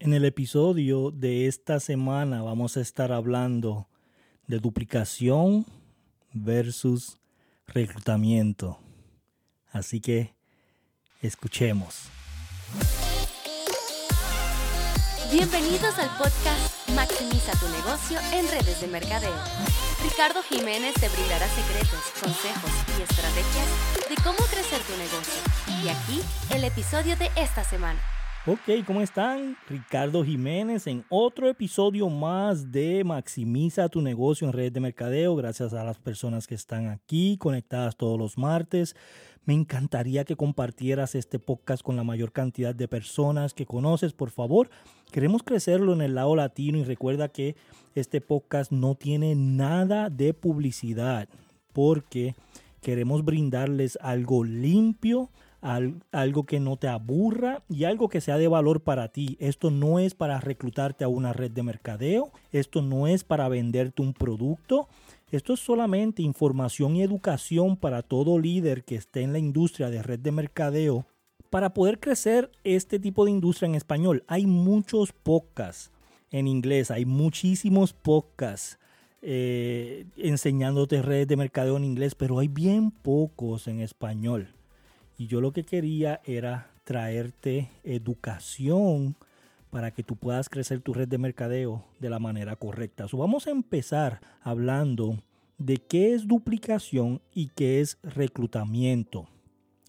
[0.00, 3.88] En el episodio de esta semana vamos a estar hablando
[4.46, 5.66] de duplicación
[6.32, 7.18] versus
[7.66, 8.78] reclutamiento.
[9.72, 10.36] Así que
[11.20, 12.10] escuchemos.
[15.32, 19.34] Bienvenidos al podcast Maximiza tu negocio en redes de mercadeo.
[20.04, 25.42] Ricardo Jiménez te brindará secretos, consejos y estrategias de cómo crecer tu negocio.
[25.82, 26.20] Y aquí
[26.54, 28.00] el episodio de esta semana.
[28.50, 29.58] Ok, ¿cómo están?
[29.68, 35.36] Ricardo Jiménez en otro episodio más de Maximiza tu negocio en redes de mercadeo.
[35.36, 38.96] Gracias a las personas que están aquí conectadas todos los martes.
[39.44, 44.30] Me encantaría que compartieras este podcast con la mayor cantidad de personas que conoces, por
[44.30, 44.70] favor.
[45.12, 47.54] Queremos crecerlo en el lado latino y recuerda que
[47.94, 51.28] este podcast no tiene nada de publicidad
[51.74, 52.34] porque
[52.80, 55.28] queremos brindarles algo limpio
[55.60, 59.36] algo que no te aburra y algo que sea de valor para ti.
[59.40, 64.02] Esto no es para reclutarte a una red de mercadeo, esto no es para venderte
[64.02, 64.88] un producto,
[65.30, 70.02] esto es solamente información y educación para todo líder que esté en la industria de
[70.02, 71.06] red de mercadeo.
[71.50, 75.90] Para poder crecer este tipo de industria en español, hay muchos podcasts
[76.30, 78.78] en inglés, hay muchísimos podcasts
[79.22, 84.54] eh, enseñándote redes de mercadeo en inglés, pero hay bien pocos en español.
[85.18, 89.16] Y yo lo que quería era traerte educación
[89.68, 93.06] para que tú puedas crecer tu red de mercadeo de la manera correcta.
[93.12, 95.18] vamos a empezar hablando
[95.58, 99.28] de qué es duplicación y qué es reclutamiento.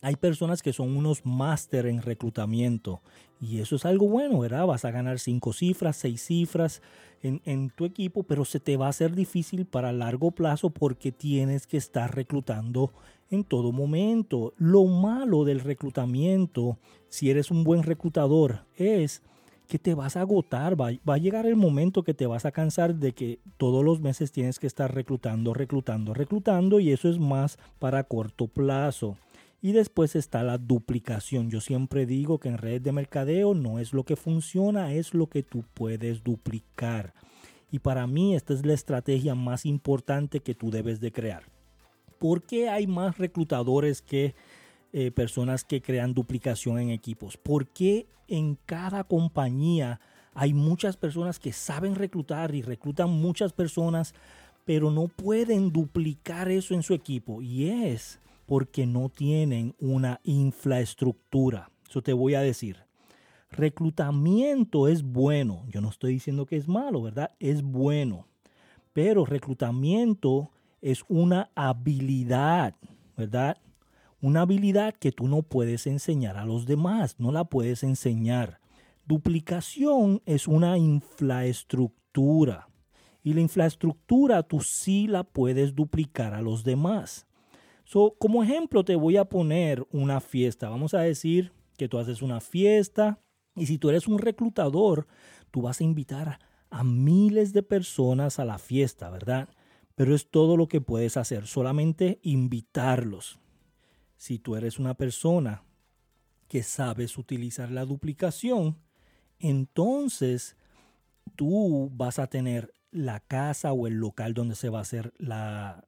[0.00, 3.02] Hay personas que son unos máster en reclutamiento
[3.38, 4.66] y eso es algo bueno, ¿verdad?
[4.66, 6.80] Vas a ganar cinco cifras, seis cifras
[7.22, 11.12] en, en, tu equipo, pero se te va a hacer difícil para largo plazo porque
[11.12, 12.92] tienes que estar reclutando
[13.30, 14.54] en todo momento.
[14.56, 19.22] Lo malo del reclutamiento, si eres un buen reclutador, es
[19.68, 22.94] que te vas a agotar, va, a llegar el momento que te vas a cansar
[22.94, 27.58] de que todos los meses tienes que estar reclutando, reclutando, reclutando y eso es más
[27.78, 29.18] para corto plazo.
[29.60, 31.50] Y después está la duplicación.
[31.50, 35.26] Yo siempre digo que en redes de mercadeo no es lo que funciona, es lo
[35.26, 37.12] que tú puedes duplicar.
[37.70, 41.57] Y para mí esta es la estrategia más importante que tú debes de crear.
[42.18, 44.34] ¿Por qué hay más reclutadores que
[44.92, 47.36] eh, personas que crean duplicación en equipos?
[47.36, 50.00] ¿Por qué en cada compañía
[50.34, 54.14] hay muchas personas que saben reclutar y reclutan muchas personas,
[54.64, 57.42] pero no pueden duplicar eso en su equipo?
[57.42, 61.70] Y es porque no tienen una infraestructura.
[61.88, 62.78] Eso te voy a decir.
[63.50, 65.64] Reclutamiento es bueno.
[65.68, 67.32] Yo no estoy diciendo que es malo, ¿verdad?
[67.40, 68.26] Es bueno.
[68.92, 72.74] Pero reclutamiento es una habilidad,
[73.16, 73.58] ¿verdad?
[74.20, 78.60] Una habilidad que tú no puedes enseñar a los demás, no la puedes enseñar.
[79.06, 82.68] Duplicación es una infraestructura
[83.22, 87.26] y la infraestructura tú sí la puedes duplicar a los demás.
[87.84, 90.68] So, como ejemplo te voy a poner una fiesta.
[90.68, 93.20] Vamos a decir que tú haces una fiesta
[93.54, 95.06] y si tú eres un reclutador,
[95.50, 96.38] tú vas a invitar
[96.70, 99.48] a miles de personas a la fiesta, ¿verdad?
[99.98, 103.40] Pero es todo lo que puedes hacer, solamente invitarlos.
[104.16, 105.64] Si tú eres una persona
[106.46, 108.78] que sabes utilizar la duplicación,
[109.40, 110.56] entonces
[111.34, 115.84] tú vas a tener la casa o el local donde se va a hacer la,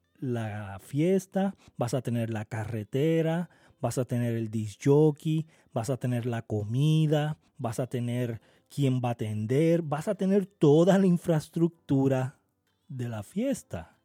[0.81, 6.25] fiesta, vas a tener la carretera, vas a tener el disc jockey, vas a tener
[6.25, 12.41] la comida, vas a tener quién va a atender, vas a tener toda la infraestructura
[12.89, 13.99] de la fiesta.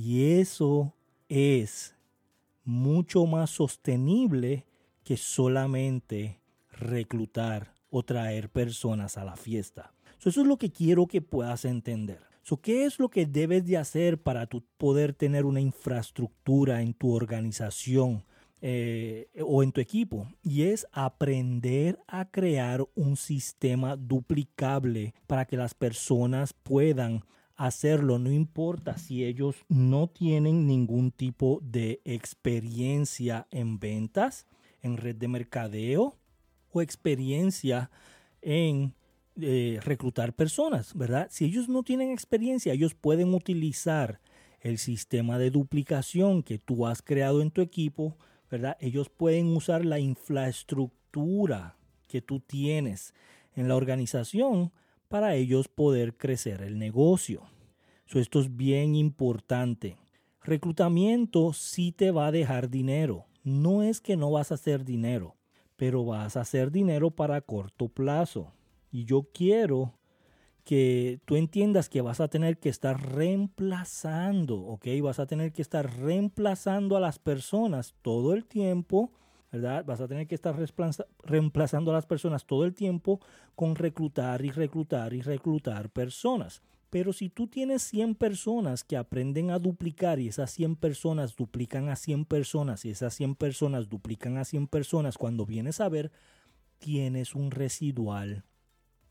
[0.00, 0.94] Y eso
[1.28, 1.96] es
[2.62, 4.64] mucho más sostenible
[5.02, 6.38] que solamente
[6.70, 9.92] reclutar o traer personas a la fiesta.
[10.24, 12.20] eso es lo que quiero que puedas entender.
[12.62, 17.12] ¿Qué es lo que debes de hacer para tu poder tener una infraestructura en tu
[17.12, 18.24] organización
[18.62, 20.28] eh, o en tu equipo?
[20.44, 27.24] Y es aprender a crear un sistema duplicable para que las personas puedan
[27.58, 34.46] hacerlo, no importa si ellos no tienen ningún tipo de experiencia en ventas,
[34.80, 36.16] en red de mercadeo
[36.70, 37.90] o experiencia
[38.42, 38.94] en
[39.40, 41.26] eh, reclutar personas, ¿verdad?
[41.30, 44.20] Si ellos no tienen experiencia, ellos pueden utilizar
[44.60, 48.16] el sistema de duplicación que tú has creado en tu equipo,
[48.50, 48.76] ¿verdad?
[48.80, 51.76] Ellos pueden usar la infraestructura
[52.06, 53.14] que tú tienes
[53.56, 54.72] en la organización
[55.08, 57.42] para ellos poder crecer el negocio.
[58.06, 59.96] esto es bien importante.
[60.42, 63.26] Reclutamiento sí te va a dejar dinero.
[63.42, 65.36] No es que no vas a hacer dinero,
[65.76, 68.52] pero vas a hacer dinero para corto plazo.
[68.90, 69.94] Y yo quiero
[70.64, 74.86] que tú entiendas que vas a tener que estar reemplazando, ¿ok?
[75.02, 79.10] Vas a tener que estar reemplazando a las personas todo el tiempo,
[79.52, 79.84] ¿verdad?
[79.84, 80.56] Vas a tener que estar
[81.24, 83.20] reemplazando a las personas todo el tiempo
[83.54, 86.62] con reclutar y reclutar y reclutar personas.
[86.90, 91.90] Pero si tú tienes 100 personas que aprenden a duplicar y esas 100 personas duplican
[91.90, 96.10] a 100 personas y esas 100 personas duplican a 100 personas, cuando vienes a ver,
[96.78, 98.44] tienes un residual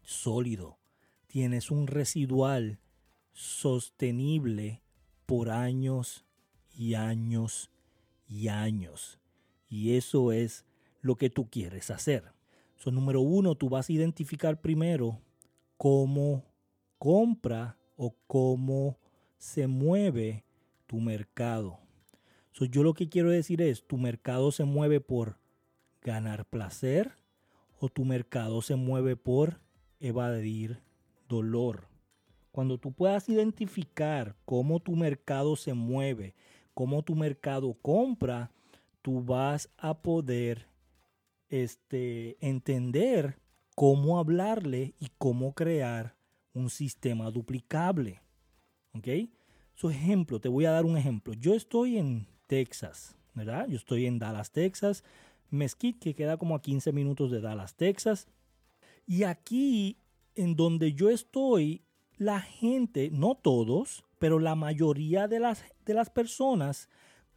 [0.02, 0.78] sólido
[1.28, 2.80] tienes un residual
[3.34, 4.82] sostenible
[5.26, 6.26] por años
[6.74, 7.70] y años
[8.28, 9.20] y años.
[9.70, 10.66] Y eso es
[11.02, 12.24] lo que tú quieres hacer.
[12.76, 15.20] So, número uno, tú vas a identificar primero
[15.78, 16.46] cómo
[16.98, 18.98] compra o cómo
[19.38, 20.44] se mueve
[20.86, 21.80] tu mercado.
[22.52, 25.38] So, yo lo que quiero decir es, tu mercado se mueve por
[26.02, 27.12] ganar placer
[27.80, 29.60] o tu mercado se mueve por
[30.00, 30.82] evadir
[31.28, 31.88] dolor.
[32.52, 36.34] Cuando tú puedas identificar cómo tu mercado se mueve,
[36.74, 38.52] cómo tu mercado compra,
[39.02, 40.68] tú vas a poder
[41.50, 43.40] este, entender
[43.76, 46.16] cómo hablarle y cómo crear
[46.54, 48.22] un sistema duplicable.
[48.94, 49.08] ¿Ok?
[49.76, 51.34] Su ejemplo, te voy a dar un ejemplo.
[51.34, 53.68] Yo estoy en Texas, ¿verdad?
[53.68, 55.04] Yo estoy en Dallas, Texas.
[55.50, 58.28] Mesquite, que queda como a 15 minutos de Dallas, Texas.
[59.06, 59.98] Y aquí
[60.36, 61.84] en donde yo estoy,
[62.18, 66.90] la gente, no todos, pero la mayoría de las, de las personas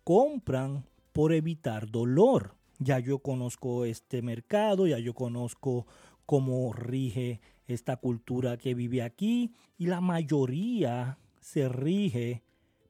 [0.05, 0.87] compran
[1.21, 2.55] por evitar dolor.
[2.79, 5.87] Ya yo conozco este mercado, ya yo conozco
[6.25, 12.43] cómo rige esta cultura que vive aquí y la mayoría se rige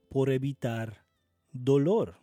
[0.08, 1.04] por evitar
[1.50, 2.18] dolor.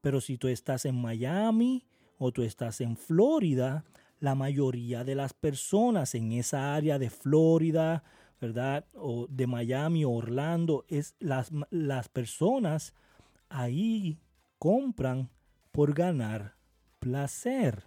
[0.00, 1.86] Pero si tú estás en Miami
[2.18, 3.84] o tú estás en Florida,
[4.18, 8.02] la mayoría de las personas en esa área de Florida,
[8.40, 8.86] ¿verdad?
[8.92, 12.92] O de Miami o Orlando, es las, las personas
[13.48, 14.18] ahí
[14.58, 15.30] compran
[15.72, 16.56] por ganar
[16.98, 17.84] placer.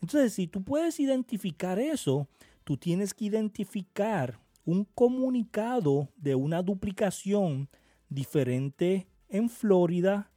[0.00, 2.28] Entonces, si tú puedes identificar eso,
[2.64, 7.68] tú tienes que identificar un comunicado de una duplicación
[8.08, 10.30] diferente en Florida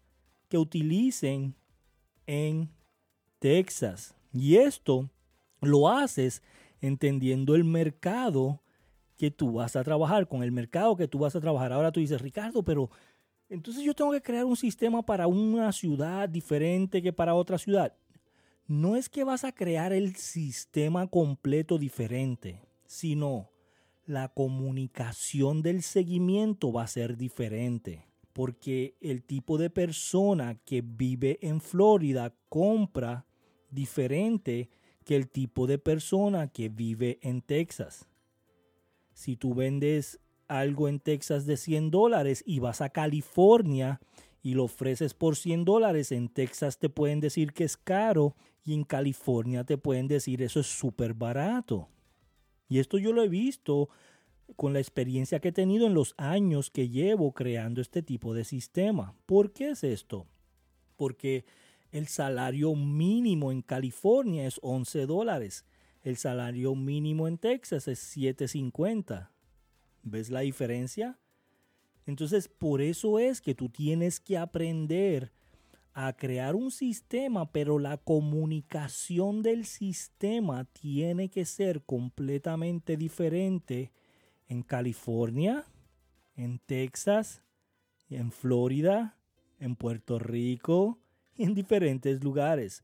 [0.49, 1.55] que utilicen
[2.27, 2.69] en
[3.39, 4.15] Texas.
[4.31, 5.09] Y esto
[5.61, 6.41] lo haces
[6.81, 8.61] entendiendo el mercado
[9.17, 11.71] que tú vas a trabajar, con el mercado que tú vas a trabajar.
[11.71, 12.89] Ahora tú dices, Ricardo, pero
[13.53, 17.95] entonces yo tengo que crear un sistema para una ciudad diferente que para otra ciudad.
[18.65, 23.51] No es que vas a crear el sistema completo diferente, sino
[24.07, 28.07] la comunicación del seguimiento va a ser diferente.
[28.33, 33.27] Porque el tipo de persona que vive en Florida compra
[33.69, 34.71] diferente
[35.05, 38.07] que el tipo de persona que vive en Texas.
[39.13, 43.99] Si tú vendes algo en Texas de 100 dólares y vas a California
[44.41, 48.73] y lo ofreces por 100 dólares, en Texas te pueden decir que es caro y
[48.73, 51.87] en California te pueden decir eso es súper barato.
[52.67, 53.89] Y esto yo lo he visto
[54.55, 58.43] con la experiencia que he tenido en los años que llevo creando este tipo de
[58.43, 59.15] sistema.
[59.25, 60.27] ¿Por qué es esto?
[60.95, 61.45] Porque
[61.91, 65.65] el salario mínimo en California es 11 dólares.
[66.01, 69.29] El salario mínimo en Texas es 7.50.
[70.03, 71.17] ¿Ves la diferencia?
[72.05, 75.31] Entonces, por eso es que tú tienes que aprender
[75.93, 83.91] a crear un sistema, pero la comunicación del sistema tiene que ser completamente diferente
[84.47, 85.65] en California,
[86.35, 87.43] en Texas,
[88.09, 89.17] en Florida,
[89.59, 90.99] en Puerto Rico,
[91.37, 92.83] en diferentes lugares.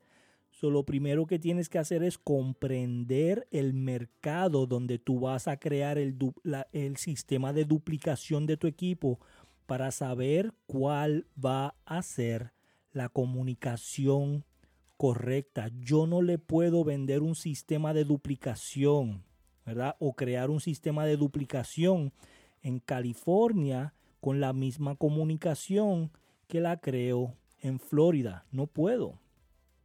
[0.63, 5.98] Lo primero que tienes que hacer es comprender el mercado donde tú vas a crear
[5.98, 6.18] el,
[6.74, 9.20] el sistema de duplicación de tu equipo
[9.66, 12.51] para saber cuál va a ser
[12.92, 14.44] la comunicación
[14.98, 15.70] correcta.
[15.80, 19.24] Yo no le puedo vender un sistema de duplicación,
[19.66, 19.96] ¿verdad?
[20.00, 22.12] O crear un sistema de duplicación
[22.62, 26.12] en California con la misma comunicación
[26.48, 28.46] que la creo en Florida.
[28.51, 29.20] No puedo.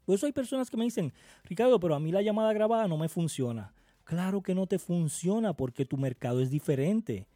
[0.05, 1.13] Por eso hay personas que me dicen,
[1.45, 3.73] Ricardo, pero a mí la llamada grabada no me funciona.
[4.05, 7.27] Claro que no te funciona porque tu mercado es diferente.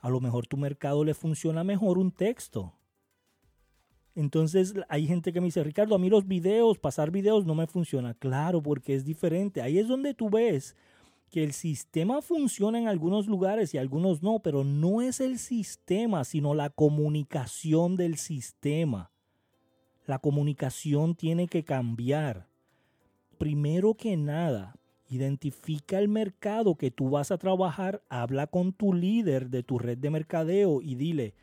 [0.00, 2.74] A lo mejor tu mercado le funciona mejor un texto.
[4.14, 7.66] Entonces hay gente que me dice, Ricardo, a mí los videos, pasar videos no me
[7.66, 8.14] funciona.
[8.14, 9.62] Claro, porque es diferente.
[9.62, 10.74] Ahí es donde tú ves
[11.30, 16.24] que el sistema funciona en algunos lugares y algunos no, pero no es el sistema,
[16.24, 19.10] sino la comunicación del sistema.
[20.06, 22.48] La comunicación tiene que cambiar.
[23.38, 24.76] Primero que nada,
[25.08, 29.98] Identifica el mercado que tú vas a trabajar, habla con tu líder de tu red
[29.98, 31.34] de mercadeo y dile,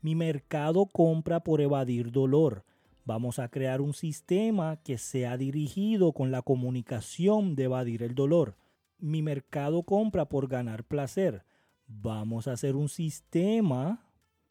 [0.00, 2.64] mi mercado compra por evadir dolor.
[3.04, 8.56] Vamos a crear un sistema que sea dirigido con la comunicación de evadir el dolor.
[8.98, 11.44] Mi mercado compra por ganar placer.
[11.86, 14.04] Vamos a hacer un sistema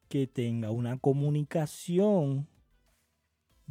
[0.08, 2.48] que tenga una comunicación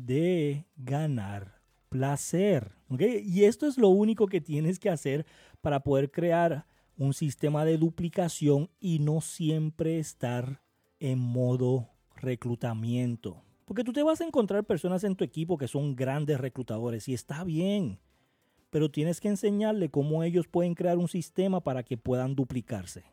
[0.07, 2.73] de ganar placer.
[2.99, 5.27] Y esto es lo único que tienes que hacer
[5.61, 6.67] para poder crear
[6.97, 10.63] un sistema de duplicación y no siempre estar
[10.99, 13.43] en modo reclutamiento.
[13.65, 17.15] Porque tú te vas a encontrar personas en tu equipo que son grandes reclutadores y
[17.15, 17.99] está bien.
[18.71, 23.05] Pero tienes que enseñarle cómo ellos pueden crear un sistema para que puedan duplicarse.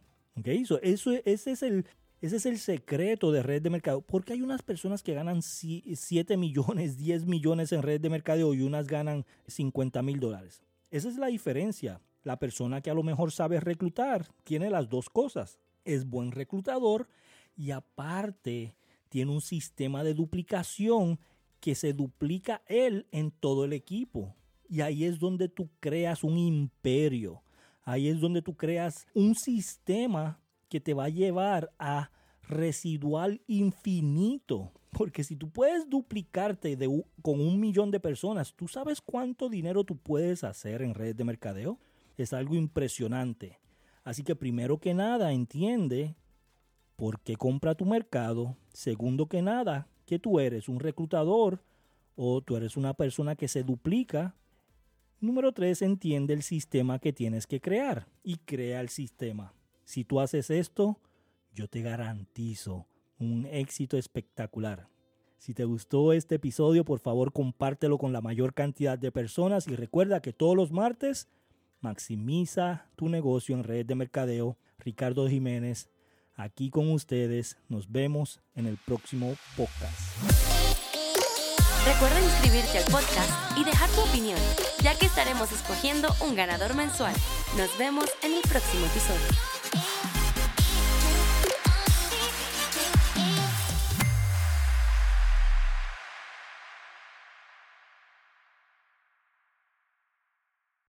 [0.44, 1.86] Eso, eso, ese, es el,
[2.22, 4.02] ese es el secreto de red de mercado.
[4.02, 8.62] Porque hay unas personas que ganan 7 millones, 10 millones en red de mercadeo y
[8.62, 10.64] unas ganan 50 mil dólares.
[10.90, 12.02] Esa es la diferencia.
[12.24, 15.60] La persona que a lo mejor sabe reclutar tiene las dos cosas.
[15.86, 17.08] Es buen reclutador
[17.56, 18.76] y aparte
[19.10, 21.20] tiene un sistema de duplicación
[21.60, 24.36] que se duplica él en todo el equipo.
[24.70, 27.42] Y ahí es donde tú creas un imperio.
[27.84, 32.12] Ahí es donde tú creas un sistema que te va a llevar a
[32.48, 34.72] residual infinito.
[34.92, 39.84] Porque si tú puedes duplicarte de, con un millón de personas, ¿tú sabes cuánto dinero
[39.84, 41.78] tú puedes hacer en redes de mercadeo?
[42.18, 43.60] Es algo impresionante.
[44.04, 46.16] Así que primero que nada, entiende
[46.96, 48.56] por qué compra tu mercado.
[48.74, 51.62] Segundo que nada, que tú eres un reclutador
[52.16, 54.34] o tú eres una persona que se duplica.
[55.20, 59.54] Número tres, entiende el sistema que tienes que crear y crea el sistema.
[59.88, 61.00] Si tú haces esto,
[61.54, 62.88] yo te garantizo
[63.20, 64.90] un éxito espectacular.
[65.38, 69.78] Si te gustó este episodio, por favor compártelo con la mayor cantidad de personas y
[69.78, 71.30] recuerda que todos los martes
[71.80, 74.58] maximiza tu negocio en red de mercadeo.
[74.78, 75.90] Ricardo Jiménez
[76.36, 77.58] aquí con ustedes.
[77.70, 79.98] Nos vemos en el próximo podcast.
[81.86, 84.40] Recuerda inscribirte al podcast y dejar tu opinión,
[84.84, 87.16] ya que estaremos escogiendo un ganador mensual.
[87.56, 89.57] Nos vemos en el próximo episodio.